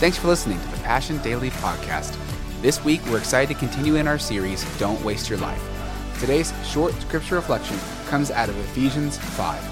Thanks 0.00 0.16
for 0.16 0.28
listening 0.28 0.58
to 0.58 0.66
the 0.68 0.78
Passion 0.78 1.18
Daily 1.18 1.50
Podcast. 1.50 2.16
This 2.62 2.82
week, 2.82 3.04
we're 3.08 3.18
excited 3.18 3.52
to 3.52 3.60
continue 3.60 3.96
in 3.96 4.08
our 4.08 4.18
series, 4.18 4.64
Don't 4.78 4.98
Waste 5.04 5.28
Your 5.28 5.38
Life. 5.40 5.62
Today's 6.18 6.54
short 6.66 6.94
scripture 7.02 7.34
reflection 7.34 7.76
comes 8.08 8.30
out 8.30 8.48
of 8.48 8.56
Ephesians 8.70 9.18
5. 9.18 9.62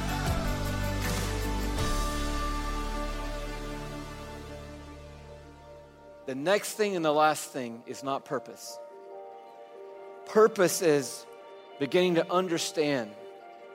The 6.26 6.34
next 6.34 6.74
thing 6.74 6.94
and 6.94 7.02
the 7.02 7.10
last 7.10 7.50
thing 7.50 7.82
is 7.86 8.04
not 8.04 8.26
purpose. 8.26 8.78
Purpose 10.26 10.82
is 10.82 11.24
beginning 11.78 12.16
to 12.16 12.30
understand 12.30 13.12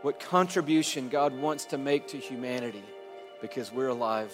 what 0.04 0.20
contribution 0.20 1.10
God 1.10 1.36
wants 1.36 1.66
to 1.66 1.80
make 1.80 2.10
to 2.10 2.18
humanity 2.18 2.84
because 3.42 3.72
we're 3.72 3.88
alive 3.88 4.32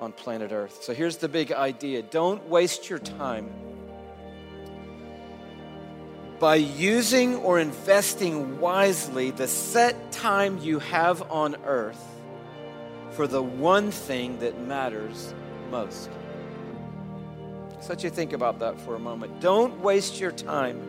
on 0.00 0.12
planet 0.12 0.52
Earth. 0.52 0.82
So 0.82 0.94
here's 0.94 1.18
the 1.18 1.28
big 1.28 1.52
idea 1.52 2.02
don't 2.02 2.48
waste 2.48 2.90
your 2.90 2.98
time 2.98 3.50
by 6.42 6.56
using 6.56 7.36
or 7.36 7.60
investing 7.60 8.58
wisely 8.58 9.30
the 9.30 9.46
set 9.46 10.10
time 10.10 10.58
you 10.58 10.80
have 10.80 11.22
on 11.30 11.54
earth 11.64 12.04
for 13.12 13.28
the 13.28 13.40
one 13.40 13.92
thing 13.92 14.36
that 14.40 14.60
matters 14.60 15.34
most. 15.70 16.10
So 17.80 17.90
let 17.90 18.02
you 18.02 18.10
think 18.10 18.32
about 18.32 18.58
that 18.58 18.80
for 18.80 18.96
a 18.96 18.98
moment. 18.98 19.40
Don't 19.40 19.78
waste 19.82 20.18
your 20.18 20.32
time 20.32 20.80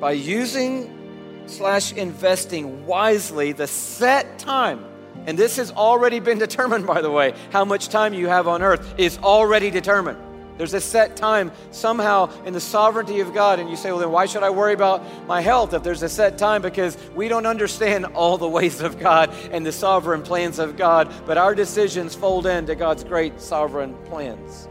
by 0.00 0.12
using 0.12 1.44
slash 1.46 1.92
investing 1.92 2.86
wisely 2.86 3.52
the 3.52 3.66
set 3.66 4.38
time 4.38 4.86
and 5.26 5.38
this 5.38 5.56
has 5.56 5.70
already 5.72 6.20
been 6.20 6.38
determined, 6.46 6.86
by 6.86 7.02
the 7.02 7.10
way. 7.10 7.34
How 7.50 7.64
much 7.64 7.88
time 7.88 8.14
you 8.14 8.28
have 8.28 8.48
on 8.48 8.62
earth 8.62 8.94
is 8.98 9.18
already 9.18 9.70
determined. 9.70 10.18
There's 10.58 10.74
a 10.74 10.80
set 10.80 11.16
time 11.16 11.52
somehow 11.70 12.30
in 12.44 12.54
the 12.54 12.60
sovereignty 12.60 13.20
of 13.20 13.34
God. 13.34 13.58
And 13.58 13.68
you 13.68 13.76
say, 13.76 13.90
well, 13.90 14.00
then 14.00 14.10
why 14.10 14.26
should 14.26 14.42
I 14.42 14.50
worry 14.50 14.72
about 14.72 15.02
my 15.26 15.40
health 15.40 15.74
if 15.74 15.82
there's 15.82 16.02
a 16.02 16.08
set 16.08 16.38
time? 16.38 16.62
Because 16.62 16.96
we 17.14 17.28
don't 17.28 17.46
understand 17.46 18.06
all 18.14 18.38
the 18.38 18.48
ways 18.48 18.80
of 18.80 18.98
God 18.98 19.34
and 19.50 19.66
the 19.66 19.72
sovereign 19.72 20.22
plans 20.22 20.58
of 20.58 20.76
God, 20.76 21.12
but 21.26 21.36
our 21.36 21.54
decisions 21.54 22.14
fold 22.14 22.46
into 22.46 22.74
God's 22.74 23.04
great 23.04 23.40
sovereign 23.40 23.94
plans. 24.06 24.68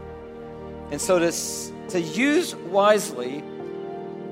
And 0.90 1.00
so 1.00 1.18
to, 1.18 1.32
to 1.90 2.00
use 2.00 2.54
wisely 2.54 3.42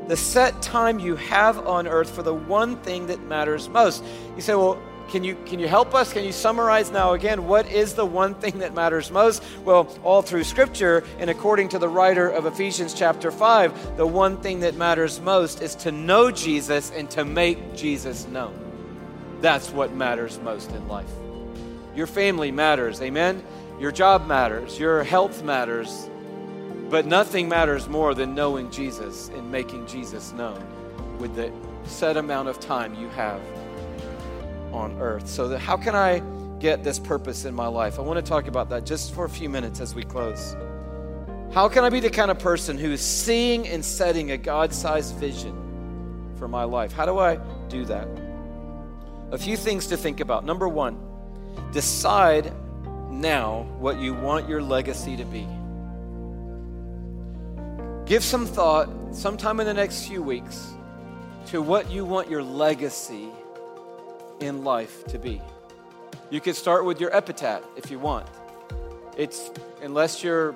the 0.09 0.16
set 0.16 0.61
time 0.61 0.98
you 0.98 1.16
have 1.16 1.66
on 1.66 1.86
earth 1.86 2.11
for 2.11 2.22
the 2.22 2.34
one 2.34 2.77
thing 2.83 3.06
that 3.06 3.22
matters 3.22 3.69
most. 3.69 4.05
You 4.36 4.42
say, 4.42 4.55
well, 4.55 4.78
can 5.08 5.22
you, 5.22 5.36
can 5.47 5.58
you 5.58 5.69
help 5.69 5.94
us? 5.94 6.12
Can 6.12 6.24
you 6.24 6.33
summarize 6.33 6.91
now 6.91 7.12
again 7.12 7.47
what 7.47 7.70
is 7.70 7.94
the 7.94 8.06
one 8.06 8.34
thing 8.34 8.58
that 8.58 8.74
matters 8.74 9.10
most? 9.10 9.42
Well, 9.64 9.88
all 10.02 10.22
through 10.22 10.44
Scripture, 10.44 11.05
and 11.19 11.30
according 11.30 11.69
to 11.70 11.78
the 11.78 11.88
writer 11.88 12.28
of 12.28 12.47
Ephesians 12.47 12.94
chapter 12.94 13.30
5, 13.30 13.97
the 13.97 14.06
one 14.06 14.38
thing 14.38 14.60
that 14.60 14.77
matters 14.77 15.20
most 15.20 15.62
is 15.62 15.75
to 15.77 15.92
know 15.92 16.30
Jesus 16.30 16.91
and 16.91 17.10
to 17.10 17.25
make 17.25 17.75
Jesus 17.75 18.27
known. 18.27 18.58
That's 19.41 19.70
what 19.70 19.94
matters 19.94 20.38
most 20.41 20.70
in 20.72 20.88
life. 20.88 21.10
Your 21.94 22.06
family 22.06 22.50
matters, 22.50 23.00
amen? 23.00 23.44
Your 23.78 23.92
job 23.92 24.27
matters, 24.27 24.78
your 24.78 25.05
health 25.05 25.42
matters, 25.42 26.08
but 26.88 27.06
nothing 27.06 27.48
matters 27.48 27.88
more 27.88 28.14
than 28.14 28.34
knowing 28.34 28.70
Jesus 28.70 29.28
and 29.28 29.50
making 29.50 29.86
Jesus 29.86 30.32
known 30.32 30.64
with 31.19 31.34
the 31.34 31.52
set 31.84 32.16
amount 32.16 32.48
of 32.48 32.58
time 32.60 32.94
you 32.94 33.08
have 33.10 33.41
on 34.75 35.00
earth. 35.00 35.28
So, 35.28 35.48
that, 35.48 35.61
how 35.61 35.77
can 35.77 35.94
I 35.94 36.22
get 36.58 36.83
this 36.83 36.98
purpose 36.98 37.44
in 37.44 37.55
my 37.55 37.67
life? 37.67 37.98
I 37.98 38.03
want 38.03 38.19
to 38.19 38.28
talk 38.28 38.48
about 38.48 38.69
that 38.70 38.84
just 38.84 39.14
for 39.14 39.25
a 39.25 39.28
few 39.28 39.48
minutes 39.48 39.81
as 39.81 39.94
we 39.94 40.03
close. 40.03 40.56
How 41.53 41.69
can 41.69 41.84
I 41.84 41.89
be 41.89 42.00
the 42.00 42.11
kind 42.11 42.31
of 42.31 42.39
person 42.39 42.77
who 42.77 42.91
is 42.91 43.00
seeing 43.00 43.69
and 43.69 43.84
setting 43.84 44.32
a 44.32 44.37
God 44.37 44.72
sized 44.75 45.15
vision 45.16 45.54
for 46.37 46.48
my 46.48 46.65
life? 46.65 46.93
How 46.93 47.06
do 47.06 47.19
I 47.19 47.37
do 47.69 47.84
that? 47.84 48.09
A 49.31 49.38
few 49.38 49.56
things 49.56 49.87
to 49.87 49.97
think 49.97 50.21
about. 50.21 50.44
Number 50.44 50.69
one, 50.69 50.98
decide 51.72 52.53
now 53.10 53.62
what 53.78 53.98
you 53.98 54.15
want 54.15 54.48
your 54.48 54.60
legacy 54.60 55.16
to 55.16 55.25
be. 55.25 55.47
Give 58.04 58.22
some 58.22 58.47
thought 58.47 58.88
sometime 59.12 59.60
in 59.60 59.66
the 59.66 59.75
next 59.75 60.06
few 60.06 60.22
weeks 60.22 60.75
to 61.47 61.62
what 61.62 61.91
you 61.91 62.04
want 62.04 62.28
your 62.28 62.43
legacy 62.43 63.28
in 64.41 64.65
life 64.65 65.05
to 65.06 65.19
be. 65.19 65.41
You 66.31 66.41
could 66.41 66.56
start 66.56 66.84
with 66.84 67.00
your 67.00 67.15
epitaph 67.15 67.62
if 67.77 67.91
you 67.91 67.99
want. 67.99 68.27
It's 69.17 69.50
unless 69.83 70.25
you're, 70.25 70.55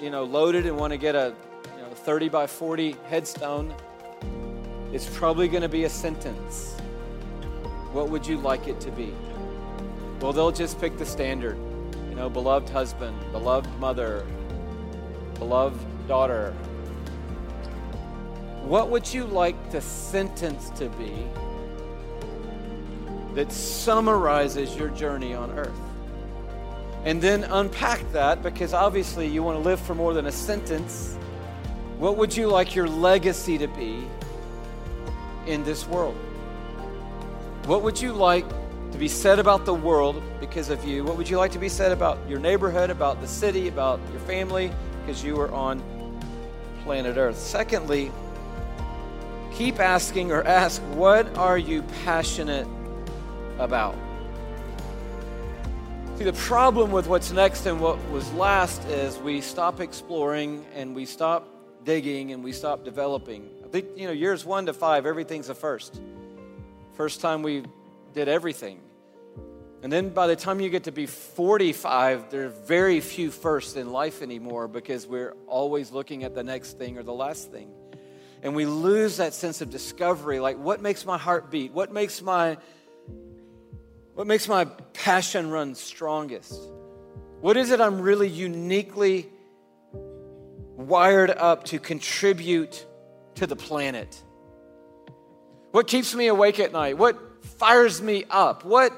you 0.00 0.10
know, 0.10 0.24
loaded 0.24 0.66
and 0.66 0.76
want 0.76 0.92
to 0.92 0.98
get 0.98 1.14
a 1.14 1.34
you 1.76 1.82
know, 1.82 1.88
30 1.90 2.28
by 2.28 2.46
40 2.46 2.96
headstone, 3.08 3.74
it's 4.92 5.08
probably 5.16 5.48
going 5.48 5.62
to 5.62 5.68
be 5.68 5.84
a 5.84 5.88
sentence. 5.88 6.76
What 7.92 8.10
would 8.10 8.26
you 8.26 8.36
like 8.38 8.68
it 8.68 8.80
to 8.80 8.90
be? 8.90 9.14
Well, 10.20 10.32
they'll 10.32 10.52
just 10.52 10.80
pick 10.80 10.98
the 10.98 11.06
standard. 11.06 11.56
You 12.08 12.14
know, 12.14 12.28
beloved 12.28 12.68
husband, 12.68 13.18
beloved 13.32 13.70
mother, 13.78 14.26
beloved 15.38 15.80
daughter. 16.06 16.52
What 18.62 18.90
would 18.90 19.12
you 19.12 19.24
like 19.24 19.70
the 19.70 19.80
sentence 19.80 20.70
to 20.70 20.88
be 20.90 21.26
that 23.40 23.50
summarizes 23.50 24.76
your 24.76 24.90
journey 24.90 25.32
on 25.32 25.50
earth. 25.52 25.80
And 27.06 27.22
then 27.22 27.44
unpack 27.44 28.00
that 28.12 28.42
because 28.42 28.74
obviously 28.74 29.26
you 29.26 29.42
want 29.42 29.56
to 29.56 29.62
live 29.62 29.80
for 29.80 29.94
more 29.94 30.12
than 30.12 30.26
a 30.26 30.32
sentence. 30.32 31.16
What 31.96 32.18
would 32.18 32.36
you 32.36 32.48
like 32.48 32.74
your 32.74 32.86
legacy 32.86 33.56
to 33.56 33.66
be 33.66 34.06
in 35.46 35.64
this 35.64 35.86
world? 35.86 36.16
What 37.64 37.80
would 37.80 37.98
you 37.98 38.12
like 38.12 38.44
to 38.92 38.98
be 38.98 39.08
said 39.08 39.38
about 39.38 39.64
the 39.64 39.72
world 39.72 40.22
because 40.38 40.68
of 40.68 40.84
you? 40.84 41.02
What 41.02 41.16
would 41.16 41.30
you 41.30 41.38
like 41.38 41.52
to 41.52 41.58
be 41.58 41.70
said 41.70 41.92
about 41.92 42.18
your 42.28 42.40
neighborhood, 42.40 42.90
about 42.90 43.22
the 43.22 43.28
city, 43.28 43.68
about 43.68 44.00
your 44.10 44.20
family 44.20 44.70
because 45.00 45.24
you 45.24 45.40
are 45.40 45.50
on 45.50 45.82
planet 46.84 47.16
Earth? 47.16 47.38
Secondly, 47.38 48.12
keep 49.54 49.80
asking 49.80 50.30
or 50.30 50.44
ask, 50.44 50.82
what 50.92 51.38
are 51.38 51.56
you 51.56 51.82
passionate 52.04 52.66
about. 53.60 53.96
See, 56.16 56.24
the 56.24 56.32
problem 56.34 56.92
with 56.92 57.06
what's 57.06 57.32
next 57.32 57.64
and 57.64 57.80
what 57.80 57.96
was 58.10 58.30
last 58.32 58.84
is 58.88 59.16
we 59.18 59.40
stop 59.40 59.80
exploring 59.80 60.66
and 60.74 60.94
we 60.94 61.06
stop 61.06 61.48
digging 61.84 62.32
and 62.32 62.44
we 62.44 62.52
stop 62.52 62.84
developing. 62.84 63.48
I 63.64 63.68
think, 63.68 63.96
you 63.96 64.06
know, 64.06 64.12
years 64.12 64.44
one 64.44 64.66
to 64.66 64.74
five, 64.74 65.06
everything's 65.06 65.48
a 65.48 65.54
first. 65.54 65.98
First 66.92 67.22
time 67.22 67.42
we 67.42 67.64
did 68.12 68.28
everything. 68.28 68.80
And 69.82 69.90
then 69.90 70.10
by 70.10 70.26
the 70.26 70.36
time 70.36 70.60
you 70.60 70.68
get 70.68 70.84
to 70.84 70.92
be 70.92 71.06
45, 71.06 72.30
there 72.30 72.44
are 72.44 72.48
very 72.50 73.00
few 73.00 73.30
firsts 73.30 73.76
in 73.76 73.90
life 73.90 74.20
anymore 74.20 74.68
because 74.68 75.06
we're 75.06 75.34
always 75.46 75.90
looking 75.90 76.24
at 76.24 76.34
the 76.34 76.42
next 76.42 76.76
thing 76.76 76.98
or 76.98 77.02
the 77.02 77.14
last 77.14 77.50
thing. 77.50 77.70
And 78.42 78.54
we 78.54 78.66
lose 78.66 79.16
that 79.16 79.32
sense 79.32 79.62
of 79.62 79.70
discovery 79.70 80.38
like, 80.38 80.58
what 80.58 80.82
makes 80.82 81.06
my 81.06 81.16
heart 81.16 81.50
beat? 81.50 81.72
What 81.72 81.92
makes 81.92 82.20
my 82.20 82.58
what 84.14 84.26
makes 84.26 84.48
my 84.48 84.64
passion 84.92 85.50
run 85.50 85.74
strongest? 85.74 86.54
What 87.40 87.56
is 87.56 87.70
it 87.70 87.80
I'm 87.80 88.00
really 88.00 88.28
uniquely 88.28 89.28
wired 89.92 91.30
up 91.30 91.64
to 91.66 91.78
contribute 91.78 92.86
to 93.36 93.46
the 93.46 93.56
planet? 93.56 94.22
What 95.70 95.86
keeps 95.86 96.14
me 96.14 96.26
awake 96.26 96.58
at 96.58 96.72
night? 96.72 96.98
What 96.98 97.44
fires 97.44 98.02
me 98.02 98.24
up? 98.28 98.64
What 98.64 98.92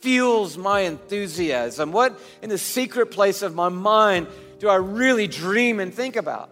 fuels 0.00 0.56
my 0.56 0.80
enthusiasm? 0.80 1.92
What 1.92 2.18
in 2.42 2.50
the 2.50 2.58
secret 2.58 3.10
place 3.10 3.42
of 3.42 3.54
my 3.54 3.68
mind 3.68 4.28
do 4.58 4.68
I 4.68 4.76
really 4.76 5.26
dream 5.26 5.80
and 5.80 5.92
think 5.92 6.16
about? 6.16 6.50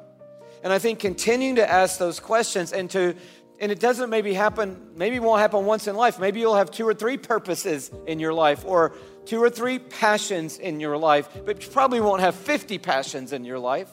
And 0.62 0.72
I 0.72 0.78
think 0.78 0.98
continuing 0.98 1.56
to 1.56 1.70
ask 1.70 1.98
those 1.98 2.18
questions 2.18 2.72
and 2.72 2.90
to 2.90 3.14
and 3.60 3.72
it 3.72 3.80
doesn't 3.80 4.10
maybe 4.10 4.34
happen, 4.34 4.90
maybe 4.94 5.16
it 5.16 5.22
won't 5.22 5.40
happen 5.40 5.66
once 5.66 5.86
in 5.86 5.96
life. 5.96 6.18
Maybe 6.18 6.40
you'll 6.40 6.56
have 6.56 6.70
two 6.70 6.86
or 6.86 6.94
three 6.94 7.16
purposes 7.16 7.90
in 8.06 8.20
your 8.20 8.32
life 8.32 8.64
or 8.64 8.94
two 9.24 9.42
or 9.42 9.50
three 9.50 9.78
passions 9.78 10.58
in 10.58 10.80
your 10.80 10.96
life, 10.96 11.28
but 11.44 11.62
you 11.64 11.70
probably 11.70 12.00
won't 12.00 12.20
have 12.20 12.34
50 12.34 12.78
passions 12.78 13.32
in 13.32 13.44
your 13.44 13.58
life. 13.58 13.90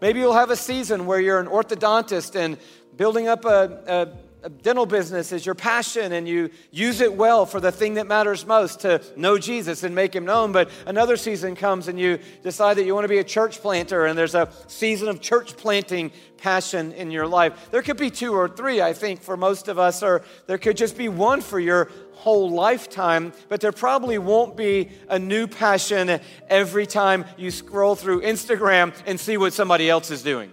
Maybe 0.00 0.20
you'll 0.20 0.34
have 0.34 0.50
a 0.50 0.56
season 0.56 1.06
where 1.06 1.20
you're 1.20 1.40
an 1.40 1.46
orthodontist 1.46 2.36
and 2.36 2.58
building 2.96 3.28
up 3.28 3.44
a, 3.44 3.82
a, 3.86 4.08
dental 4.48 4.86
business 4.86 5.32
is 5.32 5.44
your 5.44 5.54
passion 5.54 6.12
and 6.12 6.28
you 6.28 6.50
use 6.70 7.00
it 7.00 7.14
well 7.14 7.46
for 7.46 7.60
the 7.60 7.72
thing 7.72 7.94
that 7.94 8.06
matters 8.06 8.46
most 8.46 8.80
to 8.80 9.02
know 9.16 9.38
Jesus 9.38 9.82
and 9.82 9.94
make 9.94 10.14
him 10.14 10.24
known. 10.24 10.52
But 10.52 10.70
another 10.86 11.16
season 11.16 11.56
comes 11.56 11.88
and 11.88 11.98
you 11.98 12.18
decide 12.42 12.74
that 12.78 12.84
you 12.84 12.94
want 12.94 13.04
to 13.04 13.08
be 13.08 13.18
a 13.18 13.24
church 13.24 13.60
planter 13.60 14.06
and 14.06 14.18
there's 14.18 14.34
a 14.34 14.50
season 14.66 15.08
of 15.08 15.20
church 15.20 15.56
planting 15.56 16.12
passion 16.38 16.92
in 16.92 17.10
your 17.10 17.26
life. 17.26 17.68
There 17.70 17.82
could 17.82 17.96
be 17.96 18.10
two 18.10 18.34
or 18.34 18.48
three, 18.48 18.80
I 18.80 18.92
think, 18.92 19.22
for 19.22 19.36
most 19.36 19.68
of 19.68 19.78
us, 19.78 20.02
or 20.02 20.22
there 20.46 20.58
could 20.58 20.76
just 20.76 20.96
be 20.96 21.08
one 21.08 21.40
for 21.40 21.58
your 21.58 21.90
whole 22.12 22.50
lifetime, 22.50 23.32
but 23.48 23.60
there 23.60 23.72
probably 23.72 24.18
won't 24.18 24.56
be 24.56 24.90
a 25.08 25.18
new 25.18 25.46
passion 25.46 26.20
every 26.48 26.86
time 26.86 27.24
you 27.36 27.50
scroll 27.50 27.94
through 27.94 28.22
Instagram 28.22 28.94
and 29.06 29.18
see 29.18 29.36
what 29.36 29.52
somebody 29.52 29.88
else 29.88 30.10
is 30.10 30.22
doing. 30.22 30.52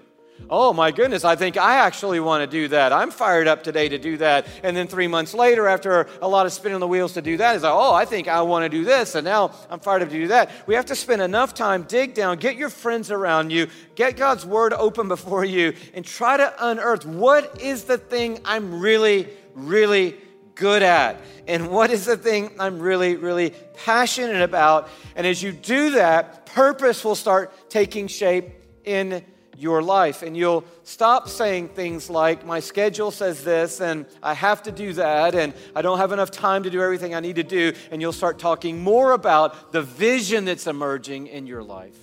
Oh 0.49 0.73
my 0.73 0.91
goodness, 0.91 1.23
I 1.23 1.35
think 1.35 1.57
I 1.57 1.77
actually 1.77 2.19
want 2.19 2.41
to 2.41 2.47
do 2.47 2.67
that. 2.67 2.91
I'm 2.91 3.11
fired 3.11 3.47
up 3.47 3.63
today 3.63 3.89
to 3.89 3.97
do 3.97 4.17
that. 4.17 4.45
And 4.61 4.75
then 4.75 4.87
three 4.87 5.07
months 5.07 5.33
later, 5.33 5.67
after 5.67 6.07
a 6.21 6.27
lot 6.27 6.45
of 6.45 6.53
spinning 6.53 6.79
the 6.79 6.87
wheels 6.87 7.13
to 7.13 7.21
do 7.21 7.37
that, 7.37 7.55
it's 7.55 7.63
like, 7.63 7.73
oh, 7.73 7.93
I 7.93 8.05
think 8.05 8.27
I 8.27 8.41
want 8.41 8.63
to 8.63 8.69
do 8.69 8.83
this. 8.83 9.15
And 9.15 9.25
now 9.25 9.51
I'm 9.69 9.79
fired 9.79 10.01
up 10.01 10.09
to 10.09 10.15
do 10.15 10.27
that. 10.27 10.51
We 10.67 10.75
have 10.75 10.85
to 10.87 10.95
spend 10.95 11.21
enough 11.21 11.53
time, 11.53 11.83
dig 11.83 12.13
down, 12.13 12.37
get 12.37 12.55
your 12.55 12.69
friends 12.69 13.09
around 13.09 13.51
you, 13.51 13.67
get 13.95 14.17
God's 14.17 14.45
word 14.45 14.73
open 14.73 15.07
before 15.07 15.45
you, 15.45 15.73
and 15.93 16.05
try 16.05 16.37
to 16.37 16.53
unearth 16.59 17.05
what 17.05 17.61
is 17.61 17.85
the 17.85 17.97
thing 17.97 18.39
I'm 18.43 18.79
really, 18.79 19.29
really 19.55 20.17
good 20.55 20.83
at? 20.83 21.19
And 21.47 21.69
what 21.69 21.89
is 21.89 22.05
the 22.05 22.17
thing 22.17 22.51
I'm 22.59 22.79
really, 22.79 23.15
really 23.15 23.51
passionate 23.75 24.41
about? 24.41 24.89
And 25.15 25.25
as 25.25 25.41
you 25.41 25.51
do 25.51 25.91
that, 25.91 26.45
purpose 26.47 27.03
will 27.03 27.15
start 27.15 27.69
taking 27.69 28.07
shape 28.07 28.49
in 28.83 29.23
your 29.57 29.81
life. 29.81 30.21
And 30.21 30.35
you'll 30.35 30.65
stop 30.83 31.29
saying 31.29 31.69
things 31.69 32.09
like, 32.09 32.45
My 32.45 32.59
schedule 32.59 33.11
says 33.11 33.43
this, 33.43 33.81
and 33.81 34.05
I 34.21 34.33
have 34.33 34.63
to 34.63 34.71
do 34.71 34.93
that, 34.93 35.35
and 35.35 35.53
I 35.75 35.81
don't 35.81 35.97
have 35.97 36.11
enough 36.11 36.31
time 36.31 36.63
to 36.63 36.69
do 36.69 36.81
everything 36.81 37.15
I 37.15 37.19
need 37.19 37.35
to 37.37 37.43
do. 37.43 37.73
And 37.91 38.01
you'll 38.01 38.13
start 38.13 38.39
talking 38.39 38.81
more 38.81 39.11
about 39.11 39.71
the 39.71 39.81
vision 39.81 40.45
that's 40.45 40.67
emerging 40.67 41.27
in 41.27 41.47
your 41.47 41.63
life, 41.63 41.97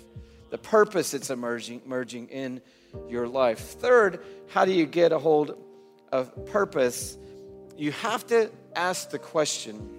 the 0.51 0.59
purpose 0.59 1.13
that's 1.13 1.31
emerging, 1.31 1.83
emerging 1.85 2.29
in 2.29 2.61
your 3.09 3.29
life. 3.29 3.59
Third, 3.59 4.21
how 4.49 4.65
do 4.65 4.73
you 4.73 4.87
get 4.87 5.13
a 5.13 5.19
hold 5.19 5.57
of 6.13 6.47
purpose? 6.47 7.17
You 7.77 7.93
have 7.93 8.27
to 8.29 8.51
ask 8.75 9.11
the 9.11 9.19
question 9.19 9.97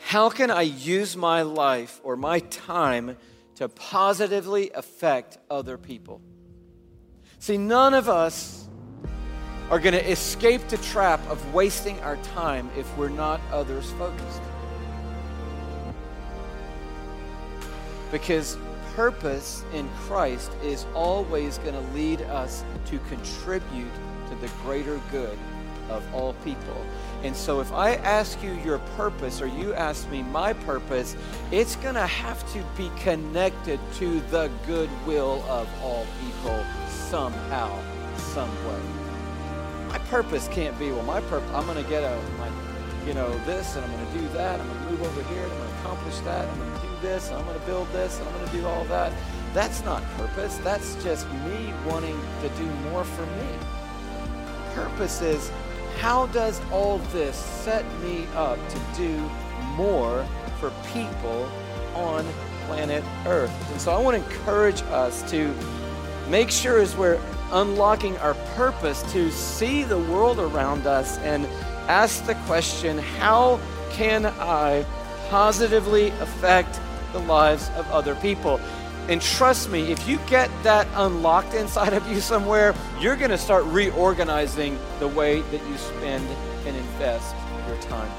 how 0.00 0.30
can 0.30 0.50
I 0.50 0.62
use 0.62 1.16
my 1.16 1.42
life 1.42 2.00
or 2.04 2.16
my 2.16 2.38
time 2.38 3.16
to 3.56 3.68
positively 3.68 4.70
affect 4.70 5.38
other 5.50 5.76
people? 5.76 6.20
See, 7.40 7.56
none 7.56 7.94
of 7.94 8.08
us 8.08 8.66
are 9.70 9.78
going 9.78 9.94
to 9.94 10.10
escape 10.10 10.66
the 10.68 10.78
trap 10.78 11.20
of 11.28 11.54
wasting 11.54 12.00
our 12.00 12.16
time 12.18 12.70
if 12.76 12.96
we're 12.96 13.08
not 13.08 13.40
others 13.52 13.90
focused. 13.92 14.42
Because 18.10 18.56
purpose 18.94 19.62
in 19.74 19.88
Christ 19.90 20.50
is 20.62 20.86
always 20.94 21.58
going 21.58 21.74
to 21.74 21.92
lead 21.92 22.22
us 22.22 22.64
to 22.86 22.98
contribute 23.00 23.92
to 24.30 24.34
the 24.36 24.48
greater 24.64 25.00
good 25.10 25.38
of 25.90 26.02
all 26.14 26.34
people. 26.44 26.84
And 27.22 27.34
so 27.34 27.60
if 27.60 27.72
I 27.72 27.94
ask 27.96 28.42
you 28.42 28.52
your 28.64 28.78
purpose 28.96 29.42
or 29.42 29.46
you 29.46 29.74
ask 29.74 30.08
me 30.08 30.22
my 30.22 30.52
purpose, 30.52 31.16
it's 31.50 31.74
going 31.76 31.94
to 31.94 32.06
have 32.06 32.50
to 32.52 32.64
be 32.76 32.90
connected 33.00 33.80
to 33.94 34.20
the 34.30 34.50
goodwill 34.66 35.44
of 35.48 35.68
all 35.82 36.06
people 36.20 36.64
somehow, 36.88 37.76
some 38.16 38.50
way. 38.66 38.80
My 39.88 39.98
purpose 39.98 40.48
can't 40.48 40.78
be, 40.78 40.92
well, 40.92 41.02
my 41.02 41.20
purpose, 41.22 41.50
I'm 41.54 41.66
going 41.66 41.82
to 41.82 41.90
get 41.90 42.04
a, 42.04 42.22
my, 42.38 42.48
you 43.06 43.14
know, 43.14 43.36
this 43.46 43.74
and 43.74 43.84
I'm 43.84 43.90
going 43.90 44.06
to 44.06 44.18
do 44.18 44.28
that. 44.34 44.60
I'm 44.60 44.68
going 44.68 44.84
to 44.84 44.90
move 44.90 45.02
over 45.02 45.22
here 45.34 45.42
and 45.42 45.52
I'm 45.52 45.58
going 45.58 45.70
to 45.70 45.78
accomplish 45.80 46.18
that. 46.20 46.48
I'm 46.48 46.58
going 46.58 46.80
to 46.80 46.86
do 46.86 46.94
this 47.00 47.28
and 47.28 47.38
I'm 47.38 47.44
going 47.46 47.58
to 47.58 47.66
build 47.66 47.88
this 47.88 48.18
and 48.18 48.28
I'm 48.28 48.34
going 48.34 48.46
to 48.46 48.56
do 48.56 48.66
all 48.66 48.84
that. 48.84 49.12
That's 49.54 49.82
not 49.82 50.04
purpose. 50.16 50.58
That's 50.58 51.02
just 51.02 51.26
me 51.32 51.72
wanting 51.86 52.20
to 52.42 52.48
do 52.50 52.66
more 52.90 53.02
for 53.02 53.26
me. 53.26 53.48
Purpose 54.74 55.22
is 55.22 55.50
how 55.98 56.26
does 56.28 56.60
all 56.70 56.98
this 57.12 57.36
set 57.36 57.84
me 58.00 58.24
up 58.34 58.58
to 58.68 58.80
do 58.96 59.18
more 59.76 60.24
for 60.60 60.70
people 60.92 61.50
on 61.94 62.24
planet 62.66 63.02
Earth? 63.26 63.52
And 63.72 63.80
so 63.80 63.92
I 63.92 63.98
want 63.98 64.16
to 64.16 64.30
encourage 64.30 64.82
us 64.82 65.28
to 65.30 65.52
make 66.28 66.50
sure 66.50 66.80
as 66.80 66.96
we're 66.96 67.20
unlocking 67.50 68.16
our 68.18 68.34
purpose 68.54 69.02
to 69.12 69.30
see 69.32 69.82
the 69.82 69.98
world 69.98 70.38
around 70.38 70.86
us 70.86 71.18
and 71.18 71.46
ask 71.88 72.24
the 72.26 72.34
question 72.46 72.98
how 72.98 73.58
can 73.90 74.26
I 74.26 74.84
positively 75.30 76.10
affect 76.20 76.80
the 77.12 77.20
lives 77.20 77.70
of 77.70 77.90
other 77.90 78.14
people? 78.16 78.60
And 79.08 79.22
trust 79.22 79.70
me, 79.70 79.90
if 79.90 80.06
you 80.06 80.18
get 80.26 80.50
that 80.64 80.86
unlocked 80.94 81.54
inside 81.54 81.94
of 81.94 82.06
you 82.10 82.20
somewhere, 82.20 82.74
you're 83.00 83.16
going 83.16 83.30
to 83.30 83.38
start 83.38 83.64
reorganizing 83.64 84.78
the 84.98 85.08
way 85.08 85.40
that 85.40 85.66
you 85.66 85.78
spend 85.78 86.26
and 86.66 86.76
invest 86.76 87.34
your 87.66 87.78
time. 87.78 88.10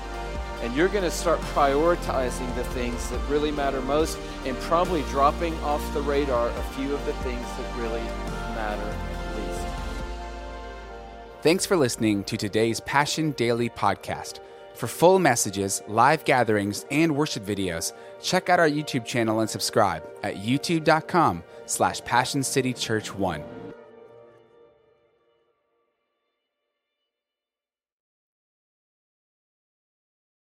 And 0.63 0.75
you're 0.75 0.88
going 0.88 1.03
to 1.03 1.12
start 1.12 1.39
prioritizing 1.41 2.53
the 2.56 2.63
things 2.65 3.07
that 3.12 3.19
really 3.30 3.51
matter 3.51 3.81
most 3.81 4.18
and 4.45 4.57
probably 4.62 5.03
dropping 5.03 5.53
off 5.59 5.94
the 5.94 6.01
radar 6.01 6.50
a 6.50 6.63
few 6.74 6.92
of 6.94 7.06
the 7.06 7.13
things 7.13 7.45
that 7.57 7.77
really 7.77 8.01
matter 8.56 8.95
least. 9.35 9.68
Thanks 11.44 11.68
for 11.68 11.77
listening 11.77 12.24
to 12.24 12.35
today's 12.35 12.80
Passion 12.80 13.31
Daily 13.33 13.69
podcast. 13.69 14.39
For 14.80 14.88
full 14.88 15.20
messages, 15.20 15.84
live 15.90 16.24
gatherings, 16.24 16.86
and 16.90 17.14
worship 17.18 17.44
videos, 17.44 17.92
check 18.22 18.48
out 18.48 18.62
our 18.62 18.70
YouTube 18.70 19.04
channel 19.04 19.42
and 19.42 19.50
subscribe 19.50 20.10
at 20.24 20.38
youtube.com 20.38 21.44
slash 21.66 22.02
passioncitychurch1. 22.04 23.58